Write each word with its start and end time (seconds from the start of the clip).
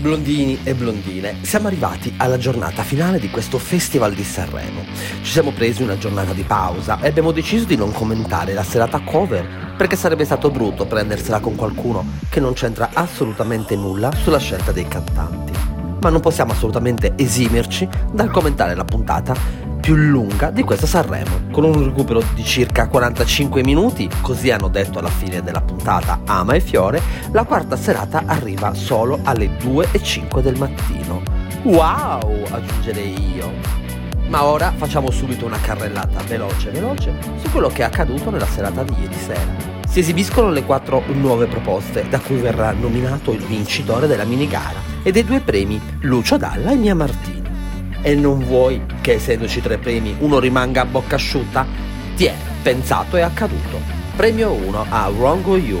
Blondini 0.00 0.58
e 0.64 0.74
blondine, 0.74 1.36
siamo 1.42 1.66
arrivati 1.66 2.14
alla 2.16 2.38
giornata 2.38 2.82
finale 2.82 3.18
di 3.18 3.28
questo 3.28 3.58
Festival 3.58 4.14
di 4.14 4.24
Sanremo. 4.24 4.82
Ci 5.20 5.30
siamo 5.30 5.50
presi 5.50 5.82
una 5.82 5.98
giornata 5.98 6.32
di 6.32 6.42
pausa 6.42 6.98
e 7.02 7.08
abbiamo 7.08 7.32
deciso 7.32 7.66
di 7.66 7.76
non 7.76 7.92
commentare 7.92 8.54
la 8.54 8.62
serata 8.62 9.00
cover 9.00 9.74
perché 9.76 9.96
sarebbe 9.96 10.24
stato 10.24 10.50
brutto 10.50 10.86
prendersela 10.86 11.40
con 11.40 11.54
qualcuno 11.54 12.12
che 12.30 12.40
non 12.40 12.54
c'entra 12.54 12.88
assolutamente 12.94 13.76
nulla 13.76 14.10
sulla 14.10 14.38
scelta 14.38 14.72
dei 14.72 14.88
cantanti. 14.88 15.52
Ma 16.00 16.08
non 16.08 16.22
possiamo 16.22 16.52
assolutamente 16.52 17.12
esimerci 17.16 17.86
dal 18.10 18.30
commentare 18.30 18.74
la 18.74 18.84
puntata 18.84 19.68
più 19.80 19.94
lunga 19.94 20.50
di 20.50 20.62
questa 20.62 20.86
Sanremo, 20.86 21.48
con 21.50 21.64
un 21.64 21.82
recupero 21.82 22.22
di 22.34 22.44
circa 22.44 22.86
45 22.86 23.64
minuti, 23.64 24.08
così 24.20 24.50
hanno 24.50 24.68
detto 24.68 24.98
alla 24.98 25.08
fine 25.08 25.42
della 25.42 25.62
puntata 25.62 26.20
Ama 26.26 26.52
e 26.54 26.60
Fiore, 26.60 27.00
la 27.32 27.44
quarta 27.44 27.76
serata 27.76 28.22
arriva 28.26 28.74
solo 28.74 29.18
alle 29.24 29.56
2 29.56 29.88
e 29.90 30.02
5 30.02 30.42
del 30.42 30.58
mattino. 30.58 31.22
Wow, 31.62 32.44
aggiungerei 32.50 33.34
io. 33.34 33.52
Ma 34.28 34.44
ora 34.44 34.72
facciamo 34.76 35.10
subito 35.10 35.46
una 35.46 35.58
carrellata 35.60 36.22
veloce 36.22 36.70
veloce 36.70 37.12
su 37.42 37.50
quello 37.50 37.68
che 37.68 37.82
è 37.82 37.84
accaduto 37.84 38.30
nella 38.30 38.46
serata 38.46 38.84
di 38.84 38.94
ieri 39.00 39.14
sera. 39.14 39.78
Si 39.88 39.98
esibiscono 39.98 40.50
le 40.50 40.62
quattro 40.62 41.02
nuove 41.14 41.46
proposte 41.46 42.06
da 42.08 42.20
cui 42.20 42.36
verrà 42.36 42.70
nominato 42.70 43.32
il 43.32 43.40
vincitore 43.40 44.06
della 44.06 44.24
minigara 44.24 44.78
e 45.02 45.10
dei 45.10 45.24
due 45.24 45.40
premi 45.40 45.80
Lucio 46.02 46.36
Dalla 46.36 46.70
e 46.70 46.76
Mia 46.76 46.94
Martini 46.94 47.39
e 48.02 48.14
non 48.14 48.42
vuoi 48.44 48.82
che 49.00 49.14
essendoci 49.14 49.60
tre 49.60 49.78
premi 49.78 50.14
uno 50.18 50.38
rimanga 50.38 50.82
a 50.82 50.84
bocca 50.84 51.16
asciutta? 51.16 51.66
Ti 52.16 52.24
è 52.24 52.34
pensato 52.62 53.16
e 53.16 53.22
accaduto. 53.22 53.80
Premio 54.16 54.52
1 54.52 54.86
a 54.88 55.08
Wrong 55.08 55.44
With 55.46 55.66
You, 55.66 55.80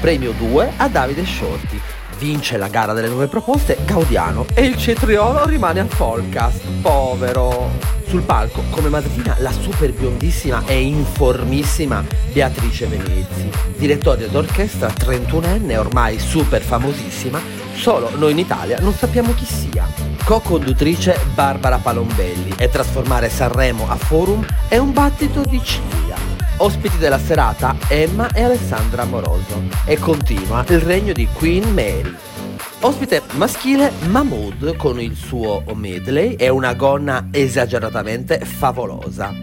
premio 0.00 0.32
2 0.32 0.72
a 0.76 0.88
Davide 0.88 1.24
Shorty. 1.24 1.80
Vince 2.18 2.58
la 2.58 2.68
gara 2.68 2.92
delle 2.92 3.08
nuove 3.08 3.28
proposte 3.28 3.78
Gaudiano 3.84 4.44
e 4.54 4.66
il 4.66 4.76
cetriolo 4.76 5.46
rimane 5.46 5.80
a 5.80 5.86
Folcast. 5.86 6.62
Povero! 6.82 7.70
Sul 8.06 8.22
palco, 8.22 8.62
come 8.70 8.88
madrina, 8.88 9.36
la 9.38 9.52
super 9.52 9.92
biondissima 9.92 10.64
e 10.66 10.80
informissima 10.80 12.04
Beatrice 12.32 12.86
Venezzi, 12.86 13.48
direttore 13.76 14.28
d'orchestra 14.28 14.88
31enne, 14.88 15.76
ormai 15.76 16.18
super 16.18 16.60
famosissima, 16.60 17.40
solo 17.74 18.10
noi 18.16 18.32
in 18.32 18.38
Italia 18.38 18.80
non 18.80 18.92
sappiamo 18.92 19.32
chi 19.32 19.44
sia 19.44 20.09
co-conduttrice 20.30 21.18
Barbara 21.34 21.78
Palombelli 21.78 22.54
e 22.56 22.68
trasformare 22.68 23.28
Sanremo 23.28 23.90
a 23.90 23.96
forum 23.96 24.46
è 24.68 24.78
un 24.78 24.92
battito 24.92 25.42
di 25.42 25.60
ciglia. 25.60 26.14
Ospiti 26.58 26.98
della 26.98 27.18
serata 27.18 27.74
Emma 27.88 28.30
e 28.30 28.44
Alessandra 28.44 29.02
Amoroso 29.02 29.60
e 29.84 29.98
continua 29.98 30.64
il 30.68 30.78
regno 30.78 31.12
di 31.12 31.26
Queen 31.32 31.74
Mary. 31.74 32.14
Ospite 32.82 33.22
maschile 33.32 33.90
Mahmood 34.08 34.76
con 34.76 35.00
il 35.00 35.16
suo 35.16 35.64
medley 35.74 36.34
e 36.34 36.48
una 36.48 36.74
gonna 36.74 37.26
esageratamente 37.32 38.38
favolosa. 38.38 39.34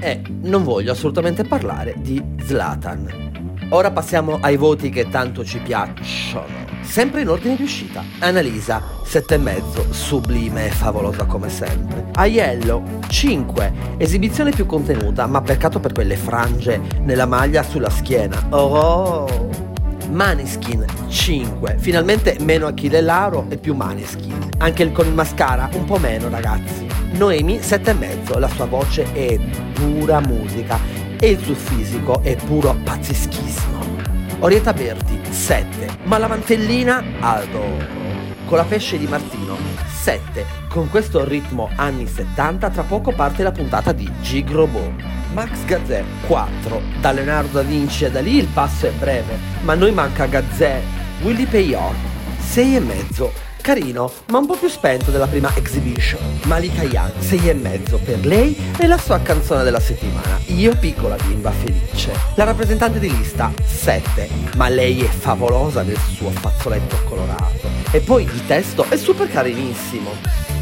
E 0.00 0.20
non 0.40 0.64
voglio 0.64 0.90
assolutamente 0.90 1.44
parlare 1.44 1.94
di 1.98 2.20
Zlatan. 2.44 3.68
Ora 3.68 3.92
passiamo 3.92 4.38
ai 4.40 4.56
voti 4.56 4.90
che 4.90 5.08
tanto 5.08 5.44
ci 5.44 5.60
piacciono. 5.60 6.63
Sempre 6.84 7.22
in 7.22 7.28
ordine 7.28 7.56
di 7.56 7.62
uscita. 7.62 8.04
Annalisa, 8.20 8.80
7,5, 9.04 9.90
sublime 9.90 10.66
e 10.66 10.70
favolosa 10.70 11.24
come 11.24 11.48
sempre. 11.48 12.06
Aiello, 12.12 13.00
5, 13.08 13.72
esibizione 13.96 14.50
più 14.50 14.66
contenuta, 14.66 15.26
ma 15.26 15.42
peccato 15.42 15.80
per 15.80 15.92
quelle 15.92 16.16
frange 16.16 16.80
nella 17.00 17.26
maglia 17.26 17.62
sulla 17.62 17.90
schiena. 17.90 18.46
Oh! 18.50 19.72
Maneskin 20.10 20.84
5, 21.08 21.76
finalmente 21.78 22.36
meno 22.40 22.66
Achille 22.66 23.00
Lauro 23.00 23.46
e 23.48 23.56
più 23.56 23.74
Maneskin. 23.74 24.50
Anche 24.58 24.82
il 24.84 24.92
con 24.92 25.06
il 25.06 25.14
mascara 25.14 25.68
un 25.72 25.84
po' 25.84 25.98
meno 25.98 26.28
ragazzi. 26.28 26.86
Noemi 27.12 27.58
7,5, 27.58 28.38
la 28.38 28.48
sua 28.48 28.66
voce 28.66 29.12
è 29.12 29.38
pura 29.72 30.20
musica 30.20 30.78
e 31.18 31.30
il 31.30 31.38
suo 31.38 31.54
fisico 31.54 32.20
è 32.22 32.36
puro 32.36 32.76
pazzeschismo. 32.84 33.93
Orietta 34.40 34.72
Berti 34.72 35.20
7, 35.32 35.98
ma 36.04 36.18
la 36.18 36.26
mantellina 36.26 37.02
adoro. 37.20 38.02
Con 38.46 38.58
la 38.58 38.64
pesce 38.64 38.98
di 38.98 39.06
Martino 39.06 39.56
7. 40.02 40.44
Con 40.68 40.90
questo 40.90 41.24
ritmo 41.24 41.70
anni 41.76 42.06
70 42.06 42.70
tra 42.70 42.82
poco 42.82 43.12
parte 43.12 43.42
la 43.42 43.52
puntata 43.52 43.92
di 43.92 44.10
Gigrobo. 44.20 44.92
Max 45.32 45.64
Gazzè 45.64 46.04
4. 46.26 46.82
Da 47.00 47.12
Leonardo 47.12 47.58
da 47.58 47.62
Vinci 47.62 48.04
e 48.04 48.10
da 48.10 48.20
lì 48.20 48.36
il 48.36 48.48
passo 48.48 48.86
è 48.86 48.90
breve, 48.90 49.38
ma 49.62 49.74
noi 49.74 49.92
manca 49.92 50.26
Gazzè. 50.26 50.80
Willy 51.22 51.46
Payor 51.46 51.94
6 52.38 52.76
e 52.76 52.80
mezzo 52.80 53.32
carino, 53.64 54.12
ma 54.26 54.36
un 54.36 54.46
po' 54.46 54.56
più 54.56 54.68
spento 54.68 55.10
della 55.10 55.26
prima 55.26 55.50
exhibition. 55.54 56.20
Malika 56.42 56.82
Yan, 56.82 57.10
6 57.18 57.48
e 57.48 57.54
mezzo 57.54 57.96
per 57.96 58.26
lei 58.26 58.54
e 58.76 58.86
la 58.86 58.98
sua 58.98 59.20
canzone 59.20 59.62
della 59.62 59.80
settimana, 59.80 60.38
Io 60.48 60.76
piccola 60.76 61.16
bimba 61.16 61.50
felice. 61.50 62.12
La 62.34 62.44
rappresentante 62.44 62.98
di 62.98 63.08
lista, 63.08 63.50
7, 63.64 64.28
ma 64.56 64.68
lei 64.68 65.00
è 65.00 65.08
favolosa 65.08 65.80
nel 65.80 65.98
suo 66.14 66.28
fazzoletto 66.28 66.94
colorato. 67.08 67.70
E 67.90 68.00
poi 68.00 68.24
il 68.24 68.46
testo 68.46 68.84
è 68.90 68.98
super 68.98 69.30
carinissimo. 69.30 70.10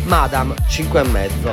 Madame, 0.05 0.55
5 0.69 1.01
e 1.01 1.09
mezzo. 1.09 1.51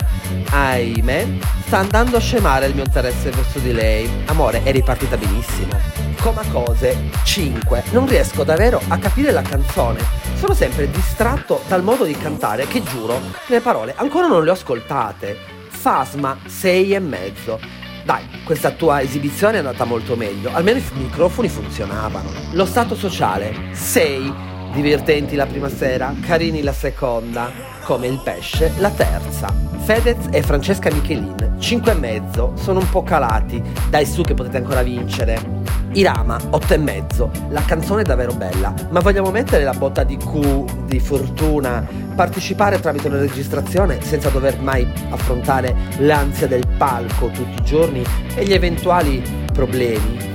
Ahimè, 0.52 1.28
sta 1.66 1.80
andando 1.80 2.18
a 2.18 2.20
scemare 2.20 2.68
il 2.68 2.76
mio 2.76 2.84
interesse 2.84 3.31
verso 3.31 3.58
di 3.58 3.74
lei. 3.74 4.08
Amore, 4.26 4.62
è 4.62 4.72
ripartita 4.72 5.18
benissimo. 5.18 5.74
Coma 6.22 6.44
cose, 6.52 6.96
5. 7.24 7.86
Non 7.90 8.08
riesco 8.08 8.44
davvero 8.44 8.80
a 8.90 8.98
capire 9.00 9.31
la 9.31 9.42
canzone 9.42 10.19
sono 10.39 10.53
sempre 10.53 10.89
distratto 10.89 11.61
dal 11.67 11.83
modo 11.83 12.05
di 12.05 12.13
cantare 12.13 12.66
che 12.66 12.81
giuro, 12.81 13.19
le 13.47 13.59
parole 13.59 13.94
ancora 13.97 14.27
non 14.27 14.45
le 14.45 14.51
ho 14.51 14.53
ascoltate. 14.53 15.35
Fasma 15.67 16.38
6 16.45 16.94
e 16.94 17.00
mezzo. 17.00 17.59
Dai, 18.05 18.23
questa 18.45 18.72
tua 18.72 19.01
esibizione 19.01 19.55
è 19.55 19.57
andata 19.57 19.83
molto 19.83 20.16
meglio, 20.16 20.50
almeno 20.53 20.77
i 20.77 20.83
microfoni 20.94 21.50
funzionavano. 21.50 22.29
Lo 22.53 22.66
stato 22.66 22.95
sociale 22.95 23.53
6. 23.73 24.33
Divertenti 24.72 25.35
la 25.35 25.45
prima 25.45 25.67
sera, 25.67 26.16
carini 26.25 26.61
la 26.61 26.73
seconda, 26.73 27.51
come 27.83 28.07
il 28.07 28.21
pesce 28.23 28.71
la 28.77 28.91
terza. 28.91 29.53
Fedez 29.83 30.27
e 30.31 30.41
Francesca 30.41 30.89
Michelin, 30.89 31.57
5 31.59 31.91
e 31.91 31.95
mezzo, 31.95 32.53
sono 32.56 32.79
un 32.79 32.89
po' 32.89 33.03
calati, 33.03 33.61
dai 33.89 34.06
su 34.06 34.21
che 34.21 34.35
potete 34.35 34.56
ancora 34.56 34.83
vincere. 34.83 35.59
Irama, 35.94 36.39
8 36.50 36.73
e 36.73 36.77
mezzo. 36.77 37.31
La 37.50 37.63
canzone 37.63 38.01
è 38.01 38.05
davvero 38.05 38.33
bella, 38.33 38.73
ma 38.89 39.00
vogliamo 39.00 39.31
mettere 39.31 39.63
la 39.63 39.73
botta 39.73 40.03
di 40.03 40.17
Q, 40.17 40.85
di 40.85 41.00
fortuna, 41.00 41.85
partecipare 42.16 42.79
tramite 42.79 43.07
una 43.07 43.19
registrazione 43.19 44.01
senza 44.01 44.29
dover 44.29 44.59
mai 44.59 44.88
affrontare 45.09 45.75
l'ansia 45.97 46.47
del 46.47 46.67
palco 46.77 47.27
tutti 47.29 47.61
i 47.61 47.63
giorni 47.63 48.03
e 48.35 48.45
gli 48.45 48.53
eventuali 48.53 49.23
problemi. 49.51 50.27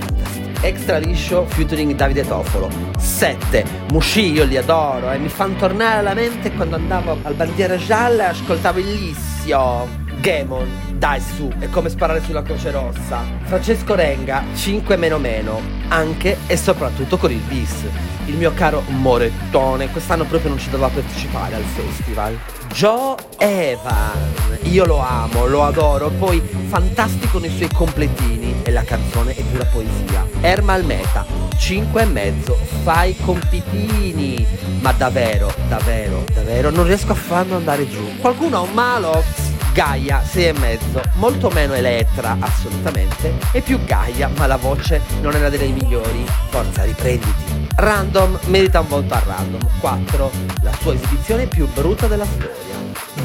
Extra 0.60 0.96
liscio 0.96 1.44
featuring 1.46 1.94
Davide 1.94 2.26
Tofolo. 2.26 2.70
7 2.98 3.64
Mushi 3.92 4.32
io 4.32 4.44
li 4.44 4.56
adoro 4.56 5.12
e 5.12 5.18
mi 5.18 5.28
fanno 5.28 5.56
tornare 5.56 5.98
alla 5.98 6.14
mente 6.14 6.52
quando 6.52 6.76
andavo 6.76 7.18
al 7.22 7.34
bandiera 7.34 7.76
gialla 7.76 8.24
e 8.24 8.30
ascoltavo 8.30 8.78
il 8.78 8.86
Lissio 8.86 10.03
Gamon, 10.24 10.96
dai 10.96 11.20
su, 11.20 11.52
è 11.58 11.68
come 11.68 11.90
sparare 11.90 12.22
sulla 12.22 12.40
Croce 12.40 12.70
Rossa. 12.70 13.22
Francesco 13.42 13.94
Renga, 13.94 14.42
5 14.54 14.96
meno 14.96 15.18
meno, 15.18 15.60
anche 15.88 16.38
e 16.46 16.56
soprattutto 16.56 17.18
con 17.18 17.30
il 17.30 17.40
bis. 17.40 17.84
Il 18.24 18.36
mio 18.36 18.54
caro 18.54 18.82
Morettone, 18.86 19.90
quest'anno 19.90 20.24
proprio 20.24 20.48
non 20.48 20.58
ci 20.58 20.70
doveva 20.70 20.88
partecipare 20.88 21.56
al 21.56 21.62
festival. 21.64 22.38
Joe 22.72 23.16
Evan, 23.36 24.58
io 24.62 24.86
lo 24.86 24.98
amo, 24.98 25.44
lo 25.44 25.62
adoro, 25.62 26.08
poi 26.08 26.40
fantastico 26.68 27.38
nei 27.38 27.54
suoi 27.54 27.68
completini 27.70 28.62
e 28.62 28.70
la 28.70 28.82
canzone 28.82 29.34
è 29.34 29.42
pura 29.42 29.66
poesia. 29.66 30.26
Ermal 30.40 30.86
Meta, 30.86 31.26
5 31.54 32.00
e 32.00 32.06
mezzo, 32.06 32.56
fai 32.82 33.14
compitini. 33.22 34.46
Ma 34.80 34.92
davvero, 34.92 35.52
davvero, 35.68 36.24
davvero, 36.32 36.70
non 36.70 36.86
riesco 36.86 37.12
a 37.12 37.14
farlo 37.14 37.56
andare 37.56 37.86
giù. 37.86 38.16
Qualcuno 38.20 38.56
ha 38.56 38.60
un 38.60 38.72
Malox? 38.72 39.43
Gaia 39.74 40.22
6,5, 40.22 41.02
molto 41.14 41.50
meno 41.50 41.74
Elettra 41.74 42.36
assolutamente, 42.38 43.34
e 43.50 43.60
più 43.60 43.84
Gaia, 43.84 44.30
ma 44.36 44.46
la 44.46 44.54
voce 44.54 45.00
non 45.20 45.34
è 45.34 45.38
una 45.38 45.48
delle 45.48 45.66
migliori. 45.66 46.24
Forza, 46.48 46.84
riprenditi. 46.84 47.66
Random 47.74 48.38
merita 48.46 48.78
un 48.78 48.86
voto 48.86 49.14
a 49.14 49.22
random. 49.26 49.68
4. 49.80 50.30
La 50.62 50.72
sua 50.80 50.94
esibizione 50.94 51.46
più 51.46 51.66
brutta 51.72 52.06
della 52.06 52.24
storia. 52.24 52.76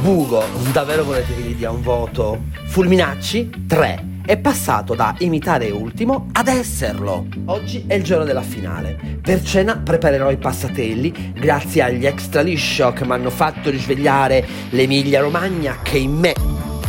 Bugo, 0.01 0.43
davvero 0.71 1.03
volete 1.03 1.35
che 1.35 1.41
gli 1.41 1.53
dia 1.53 1.69
un 1.69 1.83
voto? 1.83 2.41
Fulminacci 2.65 3.65
3 3.67 4.08
è 4.29 4.37
passato 4.37 4.93
da 4.93 5.15
imitare 5.21 5.71
ultimo 5.71 6.27
ad 6.33 6.49
esserlo. 6.49 7.25
Oggi 7.45 7.85
è 7.87 7.95
il 7.95 8.03
giorno 8.03 8.25
della 8.25 8.43
finale. 8.43 9.17
Per 9.19 9.41
cena 9.41 9.75
preparerò 9.77 10.29
i 10.29 10.37
passatelli 10.37 11.33
grazie 11.33 11.81
agli 11.81 12.05
extra 12.05 12.41
liscio 12.41 12.93
che 12.93 13.05
mi 13.05 13.13
hanno 13.13 13.31
fatto 13.31 13.71
risvegliare 13.71 14.45
l'Emilia 14.69 15.21
Romagna 15.21 15.77
che 15.81 15.97
in 15.97 16.11
me. 16.11 16.35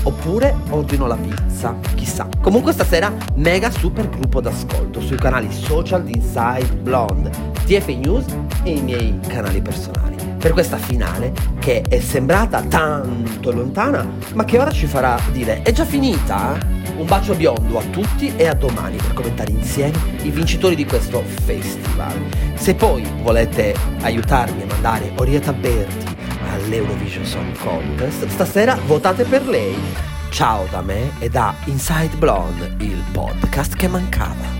Oppure 0.03 0.55
ordino 0.69 1.07
la 1.07 1.17
pizza, 1.17 1.79
chissà. 1.95 2.29
Comunque 2.43 2.75
stasera 2.75 3.11
mega 3.37 3.71
super 3.71 4.11
gruppo 4.11 4.43
d'ascolto 4.43 5.01
sui 5.01 5.17
canali 5.17 5.51
social 5.51 6.05
di 6.05 6.17
Inside 6.17 6.75
Blonde, 6.83 7.31
TF 7.65 7.87
News 7.87 8.27
e 8.65 8.73
i 8.73 8.83
miei 8.83 9.19
canali 9.27 9.63
personali. 9.63 10.10
Per 10.41 10.53
questa 10.53 10.79
finale 10.79 11.33
che 11.59 11.83
è 11.87 12.01
sembrata 12.01 12.63
tanto 12.63 13.53
lontana, 13.53 14.09
ma 14.33 14.45
che 14.45 14.59
ora 14.59 14.71
ci 14.71 14.87
farà 14.87 15.21
dire 15.33 15.61
è 15.63 15.71
già 15.71 15.85
finita? 15.85 16.59
Un 16.97 17.07
bacio 17.07 17.35
biondo 17.35 17.79
a 17.79 17.83
tutti 17.85 18.33
e 18.37 18.47
a 18.47 18.55
domani 18.55 18.97
per 18.97 19.13
commentare 19.13 19.51
insieme 19.51 19.99
i 20.23 20.31
vincitori 20.31 20.75
di 20.75 20.87
questo 20.87 21.23
festival. 21.45 22.19
Se 22.55 22.75
poi 22.75 23.07
volete 23.23 23.75
aiutarmi 24.01 24.63
a 24.63 24.67
mandare 24.67 25.13
Orietta 25.17 25.53
Berti 25.53 26.17
all'Eurovision 26.51 27.25
Song 27.25 27.57
Contest, 27.59 28.27
stasera 28.29 28.79
votate 28.87 29.25
per 29.25 29.47
lei. 29.47 29.77
Ciao 30.31 30.67
da 30.71 30.81
me 30.81 31.13
e 31.19 31.29
da 31.29 31.55
Inside 31.65 32.17
Blonde, 32.17 32.77
il 32.79 33.03
podcast 33.13 33.75
che 33.75 33.89
mancava. 33.89 34.60